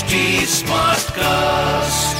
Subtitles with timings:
[0.00, 0.16] HT
[0.64, 2.16] Smartcast.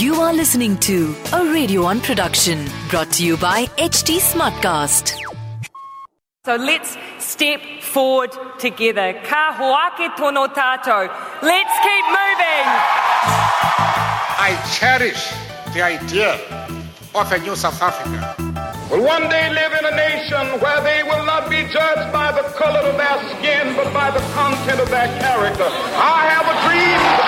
[0.00, 5.14] You are listening to a Radio 1 production brought to you by HT Smartcast.
[6.44, 9.12] So let's step forward together.
[9.22, 11.06] Ka hoake tono tato.
[11.40, 12.66] Let's keep moving.
[14.42, 15.32] I cherish
[15.72, 16.32] the idea
[17.14, 18.65] of a new South Africa.
[18.90, 22.42] Will one day live in a nation where they will not be judged by the
[22.54, 25.64] color of their skin, but by the content of their character.
[25.64, 27.26] I have a dream.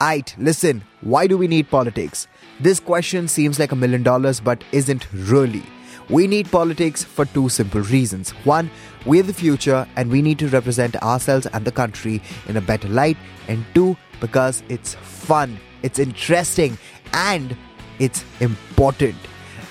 [0.00, 2.26] Aight, listen, why do we need politics?
[2.60, 5.62] This question seems like a million dollars, but isn't really.
[6.10, 8.30] We need politics for two simple reasons.
[8.44, 8.70] One,
[9.06, 12.88] we're the future and we need to represent ourselves and the country in a better
[12.88, 13.16] light.
[13.48, 16.76] And two, because it's fun, it's interesting,
[17.12, 17.56] and
[17.98, 19.16] it's important.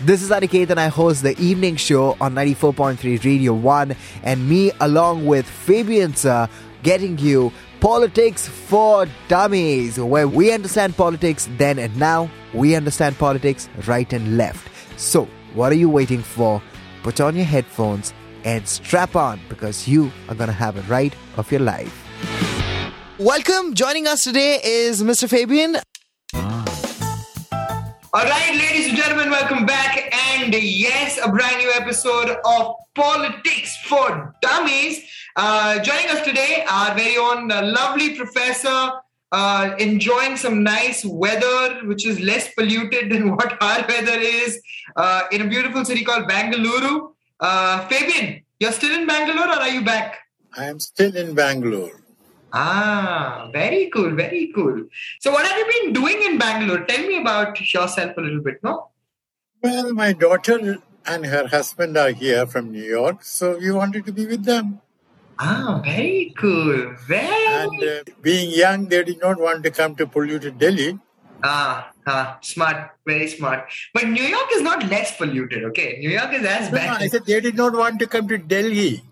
[0.01, 4.71] This is Aniket and I host the evening show on 94.3 Radio 1 and me
[4.81, 6.49] along with Fabian sir
[6.81, 12.29] getting you Politics for Dummies where we understand politics then and now.
[12.53, 14.67] We understand politics right and left.
[14.99, 16.61] So, what are you waiting for?
[17.03, 18.13] Put on your headphones
[18.45, 21.99] and strap on because you are going to have a ride of your life.
[23.19, 23.73] Welcome.
[23.73, 25.29] Joining us today is Mr.
[25.29, 25.77] Fabian.
[28.15, 30.13] All right, ladies and gentlemen, welcome back.
[30.35, 35.03] And yes, a brand new episode of Politics for Dummies.
[35.35, 38.91] Uh, joining us today, our very own uh, lovely professor,
[39.31, 44.61] uh, enjoying some nice weather, which is less polluted than what our weather is,
[44.95, 47.13] uh, in a beautiful city called Bangalore.
[47.39, 50.19] Uh, Fabian, you're still in Bangalore or are you back?
[50.55, 52.02] I am still in Bangalore.
[52.53, 54.83] Ah, very cool, very cool.
[55.19, 56.85] So, what have you been doing in Bangalore?
[56.85, 58.89] Tell me about yourself a little bit, no?
[59.63, 64.11] Well, my daughter and her husband are here from New York, so we wanted to
[64.11, 64.81] be with them.
[65.39, 66.93] Ah, very cool.
[67.07, 70.99] Very And uh, being young, they did not want to come to polluted Delhi.
[71.43, 73.65] Ah, ah, smart, very smart.
[73.95, 75.97] But New York is not less polluted, okay?
[75.99, 77.01] New York is as No, bad.
[77.01, 79.03] I said they did not want to come to Delhi.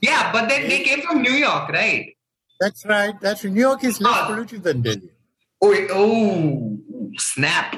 [0.00, 2.15] yeah, but then they came from New York, right?
[2.60, 3.14] That's right.
[3.20, 4.26] That's New York is less Ah.
[4.26, 5.10] polluted than Delhi.
[5.62, 6.78] Oh, oh,
[7.18, 7.76] snap,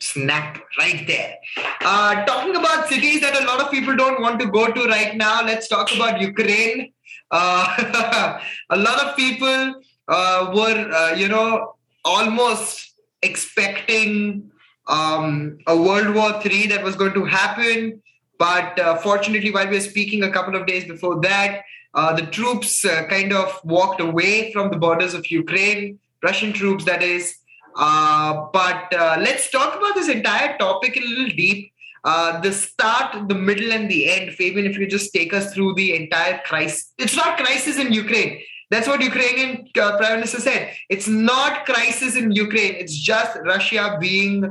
[0.00, 1.34] snap, right there.
[1.82, 5.16] Uh, talking about cities that a lot of people don't want to go to right
[5.16, 6.92] now, let's talk about Ukraine.
[7.30, 8.40] Uh,
[8.70, 9.74] a lot of people
[10.08, 11.74] uh, were, uh, you know,
[12.04, 14.50] almost expecting
[14.86, 18.02] um, a World War III that was going to happen.
[18.38, 21.62] But uh, fortunately, while we were speaking a couple of days before that,
[21.94, 26.84] uh, the troops uh, kind of walked away from the borders of Ukraine, Russian troops,
[26.84, 27.38] that is.
[27.76, 31.72] Uh, but uh, let's talk about this entire topic a little deep.
[32.04, 34.32] Uh, the start, the middle, and the end.
[34.32, 36.92] Fabian, if you just take us through the entire crisis.
[36.98, 38.40] It's not crisis in Ukraine.
[38.70, 40.72] That's what Ukrainian Prime Minister said.
[40.88, 42.74] It's not crisis in Ukraine.
[42.74, 44.42] It's just Russia being,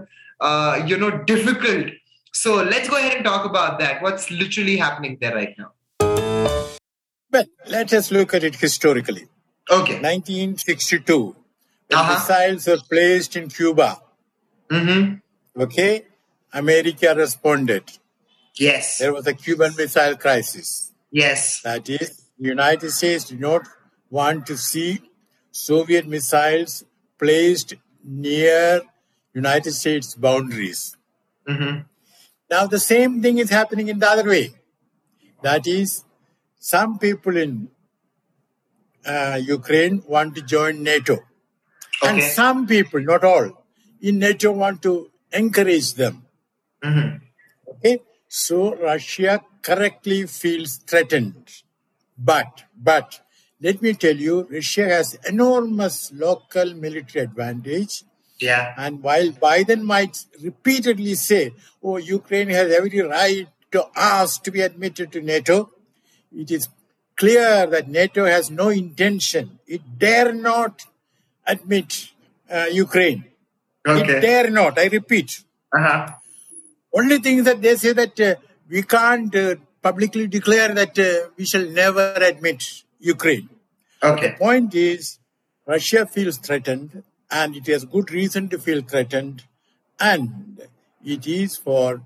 [0.85, 1.87] you know, difficult.
[2.39, 4.01] So let's go ahead and talk about that.
[4.03, 5.71] What's literally happening there right now?
[7.31, 9.25] Well, let us look at it historically.
[9.69, 9.95] Okay.
[9.99, 11.35] 1962,
[11.89, 12.13] when Uh-huh.
[12.13, 13.89] missiles were placed in Cuba,
[14.69, 15.61] Mm-hmm.
[15.63, 16.05] okay,
[16.53, 17.83] America responded.
[18.55, 18.97] Yes.
[18.99, 20.91] There was a Cuban missile crisis.
[21.09, 21.61] Yes.
[21.63, 23.63] That is, the United States did not
[24.11, 24.99] want to see
[25.51, 26.83] Soviet missiles
[27.17, 28.81] placed near
[29.33, 30.95] United States boundaries.
[31.49, 31.75] Mm-hmm.
[32.49, 34.53] Now, the same thing is happening in the other way.
[35.41, 36.03] That is,
[36.59, 37.69] some people in
[39.05, 41.19] uh, Ukraine want to join NATO.
[42.03, 43.65] And some people, not all,
[44.01, 46.25] in NATO want to encourage them.
[46.83, 47.17] Mm-hmm.
[47.69, 51.51] Okay, so Russia correctly feels threatened,
[52.17, 53.19] but but
[53.59, 58.03] let me tell you, Russia has enormous local military advantage.
[58.39, 58.73] Yeah.
[58.77, 61.53] And while Biden might repeatedly say,
[61.83, 65.71] "Oh, Ukraine has every right to ask to be admitted to NATO,"
[66.35, 66.69] it is
[67.15, 69.59] clear that NATO has no intention.
[69.67, 70.85] It dare not
[71.45, 72.09] admit
[72.49, 73.25] uh, Ukraine.
[73.87, 74.17] Okay.
[74.17, 74.77] It dare not.
[74.77, 75.43] I repeat.
[75.73, 76.09] Uh-huh.
[76.93, 78.35] Only thing that they say that uh,
[78.69, 83.49] we can't uh, publicly declare that uh, we shall never admit Ukraine.
[84.03, 84.35] Okay.
[84.37, 85.19] Point is,
[85.65, 89.43] Russia feels threatened, and it has good reason to feel threatened,
[89.99, 90.61] and
[91.03, 92.01] it is for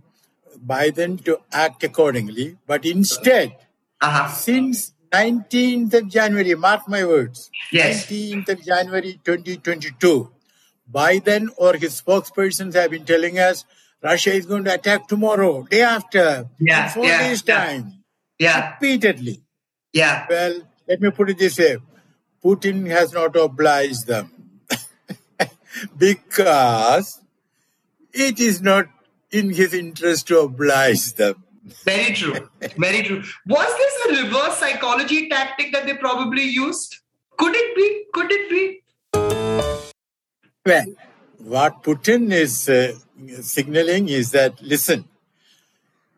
[0.66, 2.58] Biden to act accordingly.
[2.68, 3.56] But instead,
[4.02, 4.28] Uh-huh.
[4.34, 8.06] since 19th of January, mark my words, Yes.
[8.10, 10.32] 19th of January 2022,
[10.92, 13.64] Biden or his spokespersons have been telling us
[14.04, 17.56] Russia is going to attack tomorrow, day after, Yeah, four yeah, days' yeah.
[17.66, 18.04] time,
[18.40, 18.72] Yeah.
[18.74, 19.44] repeatedly.
[19.94, 20.26] Yeah.
[20.30, 21.78] Well, let me put it this way.
[22.44, 24.32] Putin has not obliged them
[25.98, 27.22] because
[28.14, 28.88] it is not
[29.32, 31.44] in his interest to oblige them.
[31.86, 32.50] Very true.
[32.78, 33.24] Very true.
[33.48, 36.98] Was this a reverse psychology tactic that they probably used?
[37.38, 38.04] Could it be?
[38.14, 38.82] Could it be?
[40.66, 40.86] Well,
[41.38, 42.94] what Putin is uh,
[43.42, 45.06] signaling is that listen,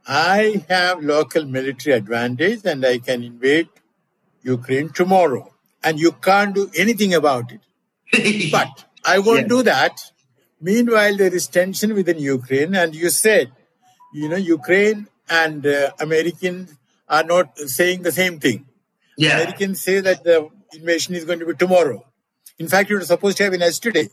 [0.08, 3.70] I have local military advantage and I can invade
[4.42, 5.54] Ukraine tomorrow,
[5.84, 8.52] and you can't do anything about it.
[8.52, 9.48] but I won't Yeah.
[9.56, 10.00] do that.
[10.62, 13.52] Meanwhile, there is tension within Ukraine, and you said,
[14.14, 16.74] you know, Ukraine and uh, Americans
[17.10, 18.66] are not saying the same thing.
[19.18, 19.36] Yeah.
[19.40, 22.06] Americans say that the invasion is going to be tomorrow.
[22.60, 24.08] In fact, it was supposed to happen yesterday.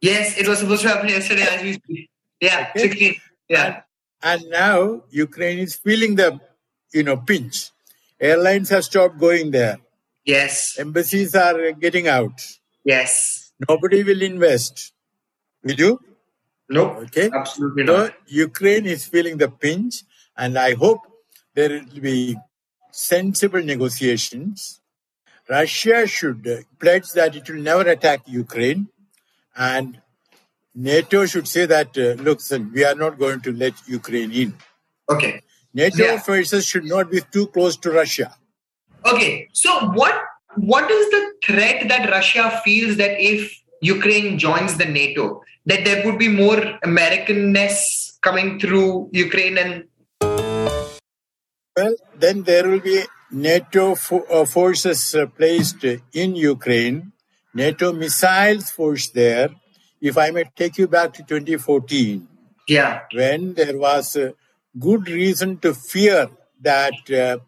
[0.00, 2.10] Yes, it was supposed to happen yesterday as we speak.
[2.40, 2.80] Yeah, Okay.
[2.88, 3.16] 16.
[3.48, 3.80] Yeah.
[4.22, 6.38] And now Ukraine is feeling the,
[6.92, 7.70] you know, pinch.
[8.20, 9.78] Airlines have stopped going there.
[10.24, 10.78] Yes.
[10.78, 12.40] Embassies are getting out.
[12.84, 13.45] Yes.
[13.68, 14.92] Nobody will invest.
[15.64, 16.00] Will you?
[16.68, 16.96] Nope.
[17.04, 17.30] Okay.
[17.32, 18.12] Absolutely So.
[18.26, 20.02] Ukraine is feeling the pinch,
[20.36, 21.00] and I hope
[21.54, 22.36] there will be
[22.90, 24.80] sensible negotiations.
[25.48, 28.88] Russia should pledge that it will never attack Ukraine,
[29.56, 30.00] and
[30.74, 34.54] NATO should say that, uh, look, son, we are not going to let Ukraine in.
[35.08, 35.40] Okay.
[35.72, 36.18] NATO Yeah.
[36.18, 38.36] forces should not be too close to Russia.
[39.04, 39.48] Okay.
[39.52, 40.20] So what
[40.56, 46.04] what is the threat that Russia feels that if Ukraine joins the NATO, that there
[46.04, 49.84] would be more Americanness coming through Ukraine and
[51.76, 57.12] Well, then there will be NATO fo- uh, forces uh, placed in Ukraine,
[57.54, 59.50] NATO missiles force there.
[60.00, 62.26] If I may take you back to 2014,
[62.68, 63.02] yeah.
[63.12, 64.32] when there was uh,
[64.78, 66.30] good reason to fear
[66.60, 67.38] that uh,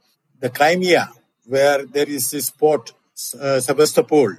[0.40, 1.10] the Crimea,
[1.46, 2.93] where there is this port,
[3.41, 4.35] uh, Sebastopol,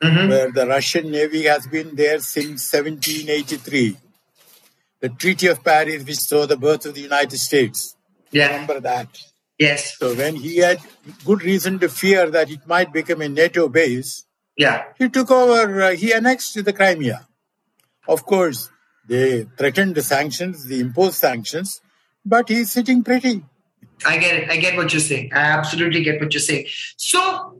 [0.00, 3.96] where the Russian Navy has been there since 1783,
[5.00, 7.96] the Treaty of Paris, which saw the birth of the United States.
[8.30, 8.52] Yeah.
[8.52, 9.08] Remember that.
[9.58, 9.98] Yes.
[9.98, 10.78] So when he had
[11.24, 14.24] good reason to fear that it might become a NATO base,
[14.56, 14.84] Yeah.
[14.98, 17.26] he took over, uh, he annexed the Crimea.
[18.08, 18.70] Of course,
[19.08, 21.80] they threatened the sanctions, they imposed sanctions,
[22.24, 23.42] but he's sitting pretty.
[24.06, 24.50] I get it.
[24.50, 25.30] I get what you're saying.
[25.34, 26.66] I absolutely get what you're saying.
[26.96, 27.58] So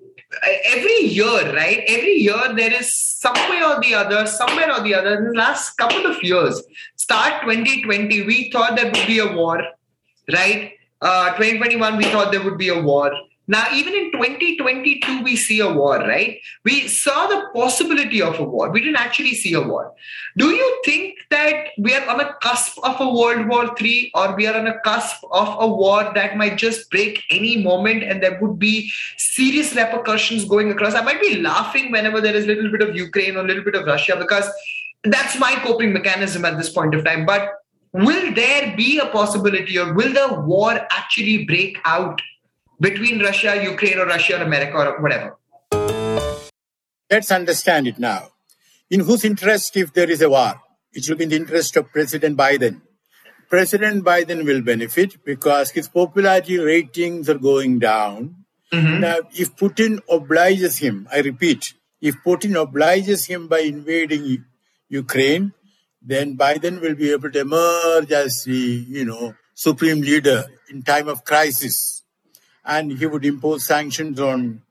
[0.65, 1.83] every year, right?
[1.87, 5.19] Every year there is some way or the other, somewhere or the other.
[5.19, 6.63] In the last couple of years,
[6.97, 9.63] start 2020, we thought there would be a war,
[10.33, 10.73] right?
[11.01, 13.13] Uh, 2021, we thought there would be a war.
[13.51, 16.39] Now, even in 2022, we see a war, right?
[16.65, 18.71] We saw the possibility of a war.
[18.71, 19.93] We didn't actually see a war.
[20.39, 24.37] Do you think that we are on a cusp of a World War III or
[24.37, 28.23] we are on a cusp of a war that might just break any moment and
[28.23, 30.95] there would be serious repercussions going across?
[30.95, 33.65] I might be laughing whenever there is a little bit of Ukraine or a little
[33.65, 34.49] bit of Russia because
[35.03, 37.27] that's my coping mechanism at this point of time.
[37.27, 37.51] But
[37.93, 42.23] will there be a possibility or will the war actually break out
[42.81, 45.37] between Russia, Ukraine, or Russia, or America, or whatever?
[47.11, 48.31] Let's understand it now.
[48.91, 50.61] In whose interest, if there is a war?
[50.93, 52.81] It will be in the interest of President Biden.
[53.49, 58.37] President Biden will benefit because his popularity ratings are going down.
[58.73, 59.01] Mm-hmm.
[59.01, 64.45] Now, if Putin obliges him, I repeat, if Putin obliges him by invading
[64.89, 65.53] Ukraine,
[66.01, 71.09] then Biden will be able to emerge as the, you know, supreme leader in time
[71.09, 72.00] of crisis.
[72.75, 74.63] And he would impose sanctions on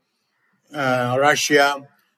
[0.74, 1.66] uh, Russia,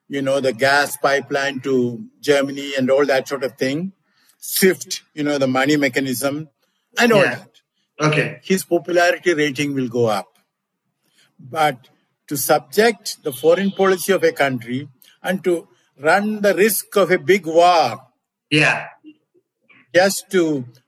[0.08, 1.74] you know, the gas pipeline to
[2.20, 3.92] Germany and all that sort of thing.
[4.38, 6.48] SWIFT, you know, the money mechanism
[6.98, 7.34] and all Yeah.
[7.34, 7.50] that.
[8.08, 8.28] Okay.
[8.50, 10.28] His popularity rating will go up.
[11.56, 11.88] But
[12.28, 14.88] to subject the foreign policy of a country
[15.22, 15.54] and to
[16.08, 17.88] run the risk of a big war
[18.50, 18.88] Yeah.
[19.94, 20.44] just to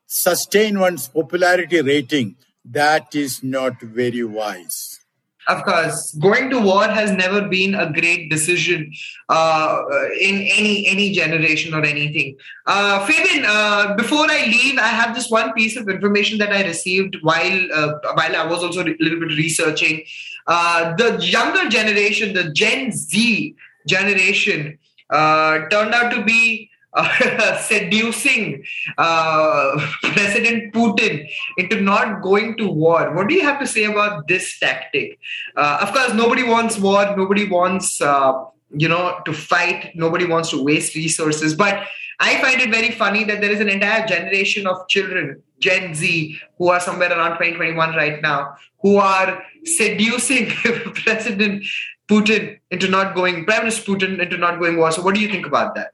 [0.06, 5.00] sustain one's popularity rating, that is not very wise.
[5.46, 8.90] Of course, going to war has never been a great decision
[9.28, 9.82] uh,
[10.18, 12.36] in any any generation or anything.
[12.66, 16.64] Uh, Fabian, uh, before I leave, I have this one piece of information that I
[16.64, 20.04] received while uh, while I was also a little bit researching.
[20.46, 23.54] Uh, the younger generation, the Gen Z
[23.86, 24.78] generation,
[25.10, 28.64] uh, turned out to be uh, seducing
[28.98, 33.14] uh, President Putin into not going to war.
[33.14, 35.18] What do you have to say about this tactic?
[35.56, 37.14] Uh, of course, nobody wants war.
[37.16, 39.92] Nobody wants, uh, you know, to fight.
[39.94, 41.54] Nobody wants to waste resources.
[41.54, 41.86] But
[42.20, 46.38] I find it very funny that there is an entire generation of children, Gen Z,
[46.58, 50.46] who are somewhere around 2021 right now, who are seducing
[51.04, 51.64] President
[52.08, 54.92] Putin into not going, Prime Minister Putin into not going war.
[54.92, 55.92] So, what do you think about that?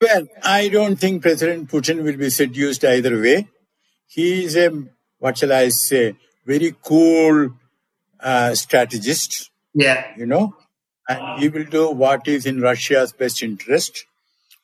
[0.00, 3.48] Well, I don't think President Putin will be seduced either way.
[4.06, 4.70] He is a,
[5.18, 6.14] what shall I say,
[6.46, 7.50] very cool
[8.20, 10.06] uh, strategist, Yeah.
[10.16, 10.54] you know,
[11.08, 14.04] and he will do what is in Russia's best interest.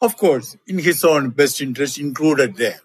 [0.00, 2.81] Of course, in his own best interest included there.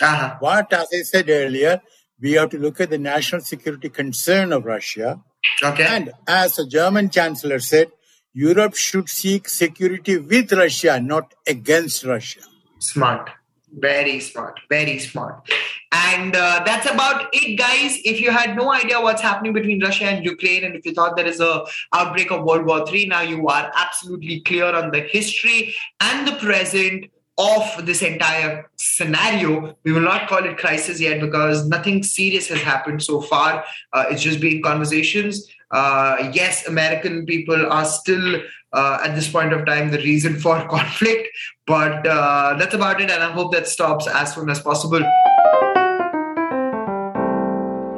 [0.00, 0.36] Uh-huh.
[0.40, 1.82] What, as I said earlier,
[2.20, 5.20] we have to look at the national security concern of Russia.
[5.62, 5.84] Okay.
[5.84, 7.90] And as the German Chancellor said,
[8.34, 12.40] Europe should seek security with Russia, not against Russia.
[12.78, 13.30] Smart.
[13.74, 14.60] Very smart.
[14.68, 15.48] Very smart.
[15.92, 17.98] And uh, that's about it, guys.
[18.04, 21.16] If you had no idea what's happening between Russia and Ukraine, and if you thought
[21.16, 25.00] there is a outbreak of World War III, now you are absolutely clear on the
[25.00, 27.06] history and the present
[27.38, 29.76] of this entire scenario.
[29.84, 33.64] We will not call it crisis yet because nothing serious has happened so far.
[33.92, 35.46] Uh, it's just been conversations.
[35.72, 40.66] Uh, yes, American people are still uh, at this point of time the reason for
[40.68, 41.28] conflict,
[41.66, 43.10] but uh, that's about it.
[43.10, 45.02] And I hope that stops as soon as possible.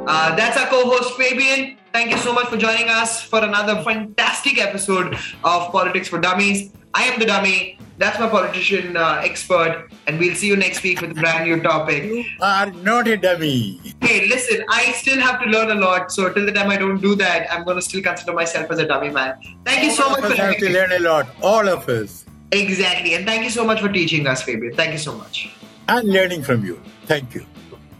[0.07, 1.77] Uh, that's our co-host Fabian.
[1.91, 6.71] Thank you so much for joining us for another fantastic episode of Politics for Dummies.
[6.93, 7.79] I am the dummy.
[7.97, 11.61] That's my politician uh, expert, and we'll see you next week with a brand new
[11.61, 12.03] topic.
[12.03, 13.79] You are not a dummy.
[14.01, 16.11] Hey, listen, I still have to learn a lot.
[16.11, 18.79] So till the time I don't do that, I'm going to still consider myself as
[18.79, 19.37] a dummy man.
[19.65, 20.73] Thank you so All much of for us have having to me.
[20.73, 21.27] learn a lot.
[21.41, 22.25] All of us.
[22.51, 24.73] Exactly, and thank you so much for teaching us, Fabian.
[24.75, 25.49] Thank you so much.
[25.87, 26.81] I'm learning from you.
[27.05, 27.45] Thank you.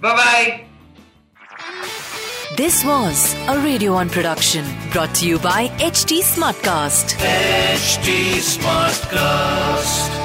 [0.01, 0.65] Bye bye.
[2.53, 7.15] This was a Radio 1 production brought to you by HT Smartcast.
[7.17, 10.24] HT Smartcast.